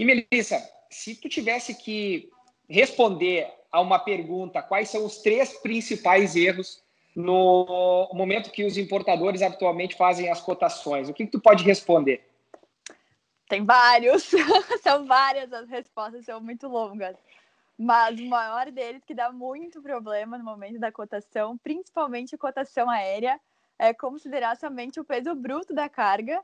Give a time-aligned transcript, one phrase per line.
[0.00, 2.30] E Melissa, se tu tivesse que
[2.66, 6.82] responder a uma pergunta, quais são os três principais erros
[7.14, 12.26] no momento que os importadores atualmente fazem as cotações, o que, que tu pode responder?
[13.46, 14.30] Tem vários,
[14.82, 17.14] são várias as respostas, são muito longas.
[17.78, 23.38] Mas o maior deles que dá muito problema no momento da cotação, principalmente cotação aérea,
[23.78, 26.42] é considerar somente o peso bruto da carga,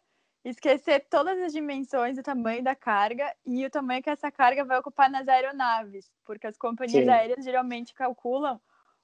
[0.49, 4.79] esquecer todas as dimensões do tamanho da carga e o tamanho que essa carga vai
[4.79, 7.11] ocupar nas aeronaves, porque as companhias Sim.
[7.11, 8.61] aéreas geralmente calculam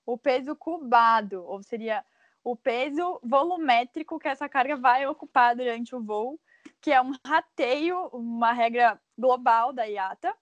[0.06, 2.04] o peso cubado, ou seria
[2.44, 6.38] o peso volumétrico que essa carga vai ocupar durante o voo
[6.80, 10.34] que é um rateio, uma regra global da IATA,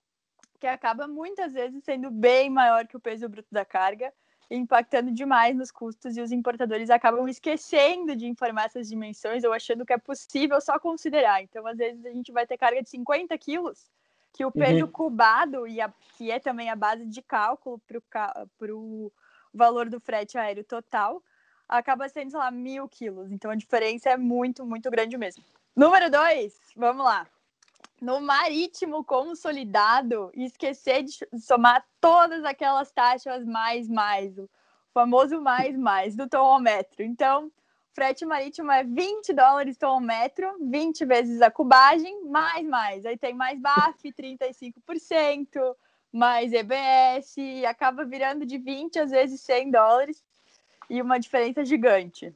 [0.58, 4.12] que acaba muitas vezes sendo bem maior que o peso bruto da carga,
[4.50, 9.86] impactando demais nos custos e os importadores acabam esquecendo de informar essas dimensões ou achando
[9.86, 11.42] que é possível só considerar.
[11.42, 13.88] Então, às vezes, a gente vai ter carga de 50 quilos,
[14.32, 14.90] que o peso uhum.
[14.90, 19.12] cubado, e a, que é também a base de cálculo para o
[19.54, 21.22] valor do frete aéreo total,
[21.68, 23.30] acaba sendo, sei lá, mil quilos.
[23.30, 25.44] Então, a diferença é muito, muito grande mesmo.
[25.76, 27.26] Número dois, vamos lá.
[28.00, 34.48] No marítimo consolidado, esquecer de somar todas aquelas taxas mais, mais, o
[34.94, 37.02] famoso mais, mais do tomometro.
[37.02, 37.52] Então,
[37.92, 43.04] frete marítimo é 20 dólares tomometro, 20 vezes a cubagem, mais, mais.
[43.04, 45.76] Aí tem mais BAF, 35%,
[46.10, 47.36] mais EBS,
[47.68, 50.24] acaba virando de 20 às vezes 100 dólares
[50.88, 52.34] e uma diferença gigante.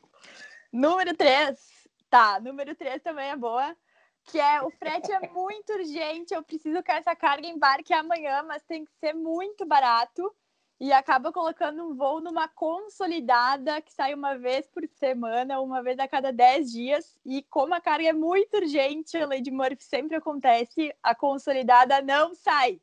[0.71, 1.75] Número 3,
[2.15, 3.77] Tá, número 3 também é boa,
[4.25, 8.63] que é o frete é muito urgente, eu preciso que essa carga embarque amanhã, mas
[8.63, 10.35] tem que ser muito barato
[10.81, 15.99] e acaba colocando um voo numa consolidada que sai uma vez por semana, uma vez
[15.99, 17.19] a cada 10 dias.
[17.25, 22.35] E como a carga é muito urgente, a Lady Murphy sempre acontece, a consolidada não
[22.35, 22.81] sai.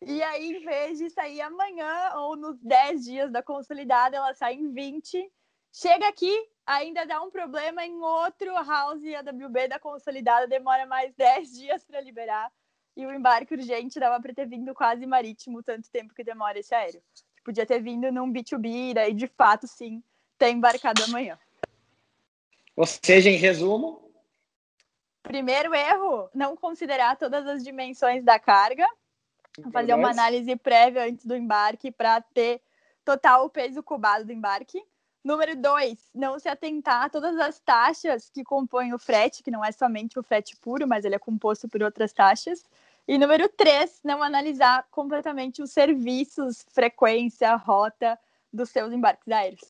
[0.00, 4.54] E aí, em vez de sair amanhã ou nos 10 dias da consolidada, ela sai
[4.54, 5.30] em 20.
[5.72, 11.52] Chega aqui, ainda dá um problema em outro house AWB da consolidada, demora mais 10
[11.52, 12.50] dias para liberar.
[12.96, 16.74] E o embarque urgente dava para ter vindo quase marítimo, tanto tempo que demora esse
[16.74, 17.02] aéreo.
[17.44, 20.02] Podia ter vindo num B2B, e daí de fato, sim,
[20.38, 21.38] ter embarcado amanhã.
[22.76, 24.12] Ou seja, em resumo.
[25.22, 28.86] Primeiro erro, não considerar todas as dimensões da carga.
[29.72, 32.60] Fazer uma análise prévia antes do embarque para ter
[33.04, 34.82] total o peso cubado do embarque.
[35.24, 39.64] Número dois, não se atentar a todas as taxas que compõem o frete, que não
[39.64, 42.62] é somente o frete puro, mas ele é composto por outras taxas.
[43.08, 48.18] E número três, não analisar completamente os serviços, frequência, rota
[48.52, 49.62] dos seus embarques aéreos.